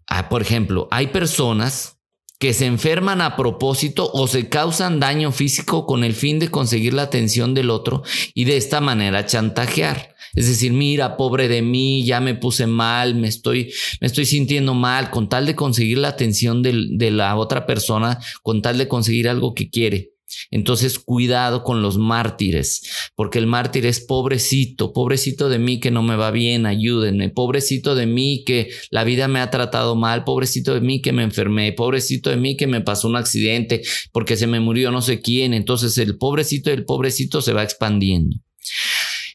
Ah, 0.06 0.28
por 0.28 0.42
ejemplo, 0.42 0.88
hay 0.90 1.08
personas 1.08 1.98
que 2.38 2.52
se 2.52 2.66
enferman 2.66 3.20
a 3.20 3.36
propósito 3.36 4.10
o 4.12 4.26
se 4.26 4.48
causan 4.48 5.00
daño 5.00 5.32
físico 5.32 5.86
con 5.86 6.04
el 6.04 6.14
fin 6.14 6.38
de 6.38 6.50
conseguir 6.50 6.94
la 6.94 7.02
atención 7.02 7.54
del 7.54 7.70
otro 7.70 8.02
y 8.34 8.44
de 8.44 8.56
esta 8.56 8.80
manera 8.80 9.24
chantajear. 9.24 10.14
Es 10.34 10.48
decir, 10.48 10.72
mira, 10.72 11.16
pobre 11.16 11.48
de 11.48 11.62
mí, 11.62 12.04
ya 12.04 12.20
me 12.20 12.34
puse 12.34 12.66
mal, 12.66 13.14
me 13.14 13.28
estoy, 13.28 13.72
me 14.00 14.08
estoy 14.08 14.26
sintiendo 14.26 14.74
mal, 14.74 15.10
con 15.10 15.28
tal 15.28 15.46
de 15.46 15.54
conseguir 15.54 15.98
la 15.98 16.08
atención 16.08 16.62
de 16.62 17.10
la 17.12 17.36
otra 17.36 17.66
persona, 17.66 18.18
con 18.42 18.60
tal 18.60 18.78
de 18.78 18.88
conseguir 18.88 19.28
algo 19.28 19.54
que 19.54 19.70
quiere. 19.70 20.13
Entonces, 20.50 20.98
cuidado 20.98 21.62
con 21.62 21.82
los 21.82 21.98
mártires, 21.98 22.82
porque 23.14 23.38
el 23.38 23.46
mártir 23.46 23.86
es 23.86 24.00
pobrecito, 24.00 24.92
pobrecito 24.92 25.48
de 25.48 25.58
mí 25.58 25.80
que 25.80 25.90
no 25.90 26.02
me 26.02 26.16
va 26.16 26.30
bien, 26.30 26.66
ayúdenme, 26.66 27.30
pobrecito 27.30 27.94
de 27.94 28.06
mí 28.06 28.44
que 28.44 28.70
la 28.90 29.04
vida 29.04 29.28
me 29.28 29.40
ha 29.40 29.50
tratado 29.50 29.96
mal, 29.96 30.24
pobrecito 30.24 30.74
de 30.74 30.80
mí 30.80 31.00
que 31.00 31.12
me 31.12 31.22
enfermé, 31.22 31.72
pobrecito 31.72 32.30
de 32.30 32.36
mí 32.36 32.56
que 32.56 32.66
me 32.66 32.80
pasó 32.80 33.08
un 33.08 33.16
accidente 33.16 33.82
porque 34.12 34.36
se 34.36 34.46
me 34.46 34.60
murió 34.60 34.90
no 34.90 35.02
sé 35.02 35.20
quién. 35.20 35.54
Entonces, 35.54 35.98
el 35.98 36.18
pobrecito 36.18 36.70
del 36.70 36.84
pobrecito 36.84 37.42
se 37.42 37.52
va 37.52 37.62
expandiendo. 37.62 38.36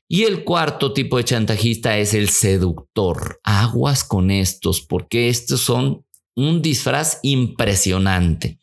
Y 0.08 0.24
el 0.24 0.44
cuarto 0.44 0.92
tipo 0.92 1.18
de 1.18 1.24
chantajista 1.24 1.98
es 1.98 2.16
el 2.16 2.30
seductor. 2.30 3.40
Aguas 3.44 4.04
con 4.04 4.32
estos, 4.32 4.82
porque 4.82 5.30
estos 5.30 5.62
son 5.62 6.04
un 6.36 6.62
disfraz 6.62 7.20
impresionante. 7.22 8.59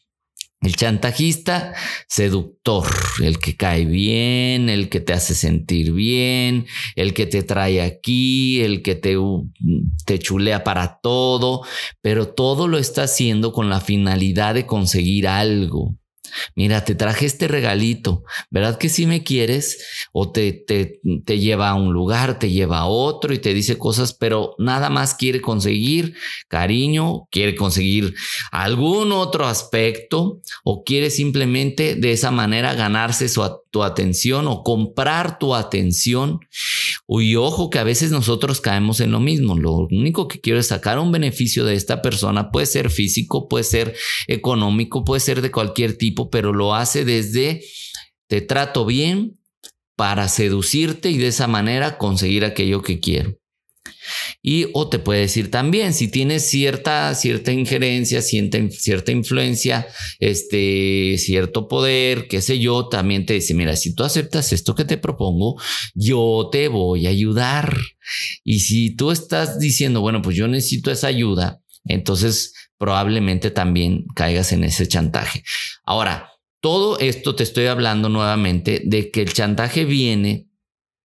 El 0.62 0.74
chantajista 0.74 1.74
seductor, 2.08 2.86
el 3.22 3.38
que 3.38 3.56
cae 3.56 3.84
bien, 3.84 4.70
el 4.70 4.88
que 4.88 5.00
te 5.00 5.12
hace 5.12 5.34
sentir 5.34 5.92
bien, 5.92 6.66
el 6.96 7.12
que 7.12 7.26
te 7.26 7.42
trae 7.42 7.82
aquí, 7.82 8.62
el 8.62 8.82
que 8.82 8.94
te, 8.94 9.16
te 10.06 10.18
chulea 10.18 10.64
para 10.64 10.98
todo, 11.00 11.62
pero 12.00 12.28
todo 12.28 12.68
lo 12.68 12.78
está 12.78 13.02
haciendo 13.02 13.52
con 13.52 13.68
la 13.68 13.80
finalidad 13.80 14.54
de 14.54 14.66
conseguir 14.66 15.28
algo. 15.28 15.94
Mira, 16.54 16.84
te 16.84 16.94
traje 16.94 17.26
este 17.26 17.48
regalito, 17.48 18.24
¿verdad 18.50 18.78
que 18.78 18.88
si 18.88 19.06
me 19.06 19.22
quieres? 19.22 20.08
O 20.12 20.30
te, 20.30 20.52
te, 20.52 21.00
te, 21.24 21.38
lleva 21.38 21.70
a 21.70 21.74
un 21.74 21.92
lugar, 21.92 22.38
te 22.38 22.50
lleva 22.50 22.80
a 22.80 22.86
otro 22.86 23.34
y 23.34 23.38
te 23.38 23.54
dice 23.54 23.78
cosas, 23.78 24.14
pero 24.14 24.54
nada 24.58 24.90
más 24.90 25.14
quiere 25.14 25.40
conseguir 25.40 26.14
cariño, 26.48 27.26
quiere 27.30 27.54
conseguir 27.54 28.14
algún 28.50 29.12
otro 29.12 29.46
aspecto 29.46 30.40
o 30.64 30.84
quiere 30.84 31.10
simplemente 31.10 31.94
de 31.94 32.12
esa 32.12 32.30
manera 32.30 32.74
ganarse 32.74 33.28
su, 33.28 33.42
tu 33.70 33.82
atención 33.84 34.48
o 34.48 34.62
comprar 34.62 35.38
tu 35.38 35.54
atención. 35.54 36.40
Y 37.08 37.36
ojo 37.36 37.70
que 37.70 37.78
a 37.78 37.84
veces 37.84 38.10
nosotros 38.10 38.60
caemos 38.60 39.00
en 39.00 39.12
lo 39.12 39.20
mismo. 39.20 39.56
Lo 39.56 39.86
único 39.90 40.26
que 40.26 40.40
quiero 40.40 40.58
es 40.58 40.66
sacar 40.66 40.98
un 40.98 41.12
beneficio 41.12 41.64
de 41.64 41.74
esta 41.74 42.02
persona. 42.02 42.50
Puede 42.50 42.66
ser 42.66 42.90
físico, 42.90 43.48
puede 43.48 43.64
ser 43.64 43.94
económico, 44.26 45.04
puede 45.04 45.20
ser 45.20 45.40
de 45.40 45.52
cualquier 45.52 45.96
tipo, 45.96 46.30
pero 46.30 46.52
lo 46.52 46.74
hace 46.74 47.04
desde 47.04 47.62
te 48.28 48.40
trato 48.40 48.84
bien 48.84 49.38
para 49.96 50.28
seducirte 50.28 51.10
y 51.10 51.18
de 51.18 51.28
esa 51.28 51.46
manera 51.46 51.96
conseguir 51.96 52.44
aquello 52.44 52.82
que 52.82 52.98
quiero. 52.98 53.36
Y 54.42 54.66
o 54.74 54.88
te 54.88 54.98
puede 54.98 55.20
decir 55.20 55.50
también, 55.50 55.92
si 55.92 56.08
tienes 56.08 56.48
cierta, 56.48 57.14
cierta 57.14 57.52
injerencia, 57.52 58.22
cierta, 58.22 58.58
cierta 58.70 59.12
influencia, 59.12 59.86
este, 60.20 61.16
cierto 61.18 61.68
poder, 61.68 62.28
qué 62.28 62.40
sé 62.40 62.58
yo, 62.58 62.88
también 62.88 63.26
te 63.26 63.34
dice, 63.34 63.54
mira, 63.54 63.76
si 63.76 63.94
tú 63.94 64.04
aceptas 64.04 64.52
esto 64.52 64.74
que 64.74 64.84
te 64.84 64.98
propongo, 64.98 65.60
yo 65.94 66.48
te 66.52 66.68
voy 66.68 67.06
a 67.06 67.10
ayudar. 67.10 67.76
Y 68.44 68.60
si 68.60 68.94
tú 68.94 69.10
estás 69.10 69.58
diciendo, 69.58 70.00
bueno, 70.00 70.22
pues 70.22 70.36
yo 70.36 70.46
necesito 70.48 70.90
esa 70.90 71.08
ayuda, 71.08 71.60
entonces 71.84 72.54
probablemente 72.78 73.50
también 73.50 74.04
caigas 74.14 74.52
en 74.52 74.64
ese 74.64 74.86
chantaje. 74.86 75.42
Ahora, 75.84 76.30
todo 76.60 76.98
esto 76.98 77.34
te 77.34 77.42
estoy 77.42 77.66
hablando 77.66 78.08
nuevamente 78.08 78.82
de 78.84 79.10
que 79.10 79.22
el 79.22 79.32
chantaje 79.32 79.84
viene 79.84 80.45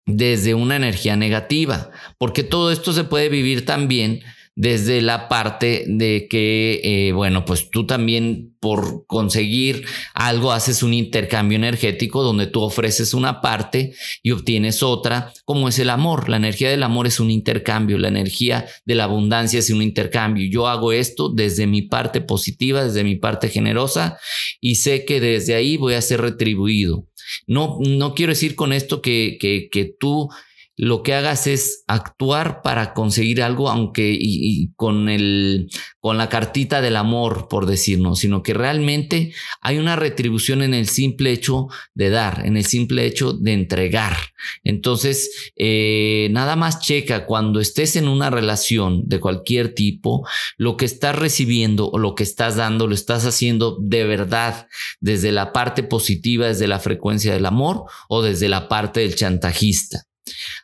desde 0.08 0.54
una 0.54 0.74
energía 0.74 1.16
negativa, 1.16 1.90
porque 2.16 2.42
todo 2.42 2.72
esto 2.72 2.92
se 2.92 3.04
puede 3.04 3.28
vivir 3.28 3.64
también 3.66 4.22
desde 4.58 5.02
la 5.02 5.28
parte 5.28 5.84
de 5.86 6.26
que, 6.28 6.80
eh, 6.82 7.12
bueno, 7.12 7.44
pues 7.44 7.70
tú 7.70 7.86
también 7.86 8.56
por 8.58 9.06
conseguir 9.06 9.84
algo 10.14 10.50
haces 10.50 10.82
un 10.82 10.94
intercambio 10.94 11.54
energético 11.54 12.24
donde 12.24 12.48
tú 12.48 12.62
ofreces 12.62 13.14
una 13.14 13.40
parte 13.40 13.94
y 14.20 14.32
obtienes 14.32 14.82
otra, 14.82 15.32
como 15.44 15.68
es 15.68 15.78
el 15.78 15.90
amor. 15.90 16.28
La 16.28 16.38
energía 16.38 16.70
del 16.70 16.82
amor 16.82 17.06
es 17.06 17.20
un 17.20 17.30
intercambio, 17.30 17.98
la 17.98 18.08
energía 18.08 18.66
de 18.84 18.96
la 18.96 19.04
abundancia 19.04 19.60
es 19.60 19.70
un 19.70 19.80
intercambio. 19.80 20.50
Yo 20.50 20.66
hago 20.66 20.90
esto 20.90 21.28
desde 21.28 21.68
mi 21.68 21.82
parte 21.82 22.20
positiva, 22.20 22.82
desde 22.82 23.04
mi 23.04 23.14
parte 23.14 23.50
generosa 23.50 24.18
y 24.60 24.74
sé 24.74 25.04
que 25.04 25.20
desde 25.20 25.54
ahí 25.54 25.76
voy 25.76 25.94
a 25.94 26.02
ser 26.02 26.20
retribuido. 26.20 27.06
No, 27.46 27.78
no 27.80 28.12
quiero 28.12 28.32
decir 28.32 28.56
con 28.56 28.72
esto 28.72 29.02
que, 29.02 29.36
que, 29.38 29.68
que 29.70 29.84
tú 29.84 30.30
lo 30.78 31.02
que 31.02 31.12
hagas 31.12 31.48
es 31.48 31.82
actuar 31.88 32.62
para 32.62 32.94
conseguir 32.94 33.42
algo, 33.42 33.68
aunque 33.68 34.16
y, 34.18 34.70
con 34.76 35.08
el 35.08 35.68
con 35.98 36.16
la 36.16 36.28
cartita 36.28 36.80
del 36.80 36.94
amor, 36.94 37.48
por 37.50 37.66
decirnos, 37.66 38.20
sino 38.20 38.44
que 38.44 38.54
realmente 38.54 39.34
hay 39.60 39.78
una 39.78 39.96
retribución 39.96 40.62
en 40.62 40.74
el 40.74 40.86
simple 40.86 41.32
hecho 41.32 41.66
de 41.94 42.10
dar, 42.10 42.46
en 42.46 42.56
el 42.56 42.64
simple 42.64 43.04
hecho 43.06 43.32
de 43.32 43.52
entregar. 43.52 44.16
Entonces, 44.62 45.50
eh, 45.56 46.28
nada 46.30 46.54
más 46.54 46.78
checa 46.78 47.26
cuando 47.26 47.58
estés 47.58 47.96
en 47.96 48.06
una 48.06 48.30
relación 48.30 49.08
de 49.08 49.18
cualquier 49.18 49.74
tipo, 49.74 50.26
lo 50.56 50.76
que 50.76 50.84
estás 50.84 51.16
recibiendo 51.16 51.90
o 51.90 51.98
lo 51.98 52.14
que 52.14 52.22
estás 52.22 52.54
dando, 52.54 52.86
lo 52.86 52.94
estás 52.94 53.26
haciendo 53.26 53.76
de 53.80 54.04
verdad 54.04 54.68
desde 55.00 55.32
la 55.32 55.52
parte 55.52 55.82
positiva, 55.82 56.46
desde 56.46 56.68
la 56.68 56.78
frecuencia 56.78 57.34
del 57.34 57.46
amor 57.46 57.86
o 58.08 58.22
desde 58.22 58.48
la 58.48 58.68
parte 58.68 59.00
del 59.00 59.16
chantajista. 59.16 60.04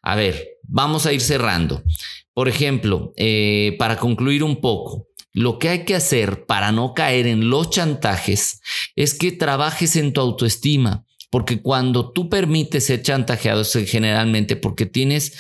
A 0.02 0.14
ver, 0.14 0.58
vamos 0.62 1.06
a 1.06 1.12
ir 1.12 1.20
cerrando. 1.20 1.82
Por 2.32 2.48
ejemplo, 2.48 3.12
eh, 3.16 3.76
para 3.78 3.96
concluir 3.96 4.42
un 4.42 4.60
poco, 4.60 5.08
lo 5.32 5.58
que 5.58 5.68
hay 5.68 5.84
que 5.84 5.94
hacer 5.94 6.46
para 6.46 6.72
no 6.72 6.94
caer 6.94 7.26
en 7.26 7.50
los 7.50 7.70
chantajes 7.70 8.60
es 8.96 9.14
que 9.14 9.32
trabajes 9.32 9.96
en 9.96 10.12
tu 10.12 10.20
autoestima. 10.20 11.04
Porque 11.30 11.60
cuando 11.60 12.12
tú 12.12 12.28
permites 12.28 12.86
ser 12.86 13.02
chantajeado 13.02 13.62
es 13.62 13.72
generalmente 13.90 14.54
porque 14.54 14.86
tienes 14.86 15.36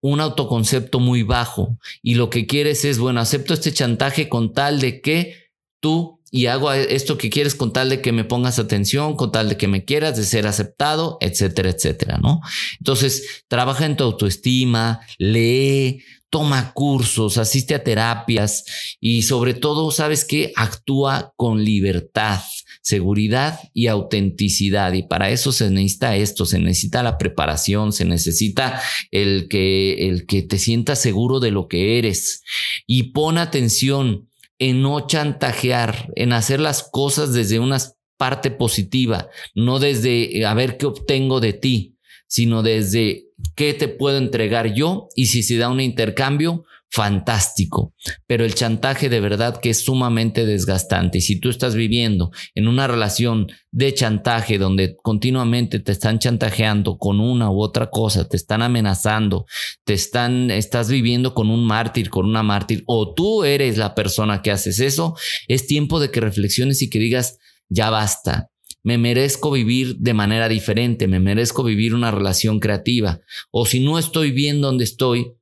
un 0.00 0.20
autoconcepto 0.20 0.98
muy 0.98 1.22
bajo 1.22 1.78
y 2.02 2.16
lo 2.16 2.30
que 2.30 2.46
quieres 2.46 2.84
es, 2.84 2.98
bueno, 2.98 3.20
acepto 3.20 3.54
este 3.54 3.72
chantaje 3.72 4.28
con 4.28 4.52
tal 4.52 4.80
de 4.80 5.00
que 5.00 5.52
tú 5.78 6.15
y 6.30 6.46
hago 6.46 6.72
esto 6.72 7.16
que 7.18 7.30
quieres 7.30 7.54
con 7.54 7.72
tal 7.72 7.88
de 7.88 8.00
que 8.00 8.12
me 8.12 8.24
pongas 8.24 8.58
atención, 8.58 9.16
con 9.16 9.30
tal 9.32 9.48
de 9.48 9.56
que 9.56 9.68
me 9.68 9.84
quieras, 9.84 10.16
de 10.16 10.24
ser 10.24 10.46
aceptado, 10.46 11.18
etcétera, 11.20 11.70
etcétera, 11.70 12.18
¿no? 12.18 12.40
Entonces, 12.80 13.44
trabaja 13.48 13.86
en 13.86 13.96
tu 13.96 14.04
autoestima, 14.04 15.00
lee, 15.18 16.02
toma 16.28 16.72
cursos, 16.72 17.38
asiste 17.38 17.74
a 17.74 17.84
terapias 17.84 18.64
y 19.00 19.22
sobre 19.22 19.54
todo, 19.54 19.90
¿sabes 19.90 20.24
qué? 20.24 20.52
Actúa 20.56 21.32
con 21.36 21.64
libertad, 21.64 22.40
seguridad 22.82 23.60
y 23.72 23.86
autenticidad. 23.86 24.92
Y 24.92 25.04
para 25.04 25.30
eso 25.30 25.52
se 25.52 25.70
necesita 25.70 26.16
esto, 26.16 26.44
se 26.44 26.58
necesita 26.58 27.02
la 27.02 27.18
preparación, 27.18 27.92
se 27.92 28.04
necesita 28.04 28.82
el 29.10 29.48
que, 29.48 30.08
el 30.08 30.26
que 30.26 30.42
te 30.42 30.58
sientas 30.58 31.00
seguro 31.00 31.40
de 31.40 31.52
lo 31.52 31.68
que 31.68 31.98
eres. 31.98 32.42
Y 32.86 33.12
pon 33.12 33.38
atención 33.38 34.28
en 34.58 34.82
no 34.82 35.06
chantajear, 35.06 36.08
en 36.16 36.32
hacer 36.32 36.60
las 36.60 36.82
cosas 36.82 37.32
desde 37.32 37.58
una 37.58 37.78
parte 38.16 38.50
positiva, 38.50 39.28
no 39.54 39.78
desde 39.78 40.44
a 40.46 40.54
ver 40.54 40.78
qué 40.78 40.86
obtengo 40.86 41.40
de 41.40 41.52
ti, 41.52 41.96
sino 42.26 42.62
desde 42.62 43.26
qué 43.54 43.74
te 43.74 43.88
puedo 43.88 44.18
entregar 44.18 44.72
yo 44.74 45.08
y 45.14 45.26
si 45.26 45.42
se 45.42 45.58
da 45.58 45.68
un 45.68 45.80
intercambio, 45.80 46.64
fantástico. 46.90 47.92
Pero 48.26 48.44
el 48.44 48.54
chantaje 48.54 49.08
de 49.08 49.20
verdad 49.20 49.60
que 49.60 49.70
es 49.70 49.84
sumamente 49.84 50.46
desgastante. 50.46 51.18
Y 51.18 51.20
si 51.20 51.40
tú 51.40 51.50
estás 51.50 51.74
viviendo 51.74 52.30
en 52.54 52.68
una 52.68 52.86
relación 52.86 53.48
de 53.70 53.92
chantaje 53.92 54.58
donde 54.58 54.96
continuamente 55.02 55.78
te 55.80 55.92
están 55.92 56.18
chantajeando 56.18 56.98
con 56.98 57.20
una 57.20 57.50
u 57.50 57.60
otra 57.60 57.90
cosa, 57.90 58.28
te 58.28 58.36
están 58.36 58.62
amenazando, 58.62 59.46
te 59.84 59.92
están, 59.92 60.50
estás 60.50 60.90
viviendo 60.90 61.34
con 61.34 61.50
un 61.50 61.66
mártir, 61.66 62.08
con 62.08 62.26
una 62.26 62.42
mártir, 62.42 62.82
o 62.86 63.12
tú 63.14 63.44
eres 63.44 63.76
la 63.76 63.94
persona 63.94 64.40
que 64.40 64.50
haces 64.50 64.80
eso, 64.80 65.16
es 65.48 65.66
tiempo 65.66 66.00
de 66.00 66.10
que 66.10 66.20
reflexiones 66.20 66.80
y 66.82 66.88
que 66.88 66.98
digas, 66.98 67.38
ya 67.68 67.90
basta, 67.90 68.50
me 68.86 68.98
merezco 68.98 69.50
vivir 69.50 69.96
de 69.96 70.14
manera 70.14 70.48
diferente, 70.48 71.08
me 71.08 71.18
merezco 71.18 71.64
vivir 71.64 71.92
una 71.92 72.12
relación 72.12 72.60
creativa. 72.60 73.20
O 73.50 73.66
si 73.66 73.80
no 73.80 73.98
estoy 73.98 74.30
bien 74.30 74.60
donde 74.60 74.84
estoy, 74.84 75.32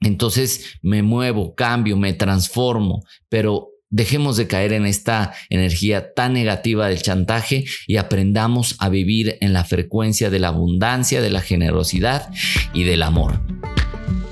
entonces 0.00 0.78
me 0.82 1.02
muevo, 1.02 1.54
cambio, 1.54 1.96
me 1.96 2.12
transformo, 2.12 3.04
pero 3.28 3.68
dejemos 3.90 4.36
de 4.36 4.46
caer 4.46 4.72
en 4.72 4.86
esta 4.86 5.34
energía 5.50 6.14
tan 6.14 6.32
negativa 6.32 6.88
del 6.88 7.02
chantaje 7.02 7.64
y 7.86 7.96
aprendamos 7.96 8.76
a 8.78 8.88
vivir 8.88 9.36
en 9.40 9.52
la 9.52 9.64
frecuencia 9.64 10.30
de 10.30 10.38
la 10.38 10.48
abundancia, 10.48 11.20
de 11.20 11.30
la 11.30 11.40
generosidad 11.40 12.30
y 12.72 12.84
del 12.84 13.02
amor. 13.02 13.40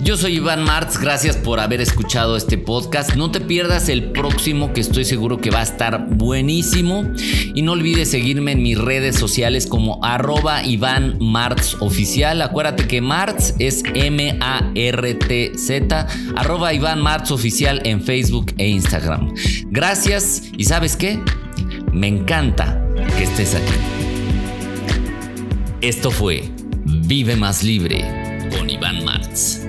Yo 0.00 0.17
soy 0.17 0.37
Iván 0.37 0.62
Martz, 0.62 1.00
gracias 1.00 1.37
por 1.37 1.59
haber 1.59 1.81
escuchado 1.81 2.37
este 2.37 2.57
podcast. 2.57 3.17
No 3.17 3.33
te 3.33 3.40
pierdas 3.40 3.88
el 3.88 4.12
próximo 4.12 4.73
que 4.73 4.81
estoy 4.81 5.05
seguro 5.05 5.38
que 5.38 5.50
va 5.50 5.59
a 5.59 5.64
estar 5.64 6.07
buenísimo. 6.09 7.05
Y 7.52 7.62
no 7.62 7.73
olvides 7.73 8.09
seguirme 8.09 8.52
en 8.52 8.62
mis 8.62 8.78
redes 8.78 9.17
sociales 9.17 9.67
como 9.67 9.99
arroba 10.05 10.64
Iván 10.64 11.19
Martz 11.21 11.75
oficial. 11.81 12.40
Acuérdate 12.43 12.87
que 12.87 13.00
Martz 13.00 13.55
es 13.59 13.83
M-A-R-T-Z, 13.93 14.47
arroba 16.37 16.73
Iván 16.73 17.02
Martz 17.02 17.33
oficial 17.33 17.83
en 17.85 18.00
Facebook 18.00 18.55
e 18.57 18.69
Instagram. 18.69 19.35
Gracias 19.67 20.45
y 20.57 20.64
sabes 20.64 20.95
qué? 20.97 21.19
Me 21.93 22.07
encanta 22.07 22.87
que 23.17 23.25
estés 23.25 23.57
aquí. 23.57 23.75
Esto 25.81 26.12
fue 26.12 26.45
Vive 26.85 27.37
más 27.37 27.62
libre 27.64 28.49
con 28.57 28.71
Iván 28.71 29.05
Martz. 29.05 29.69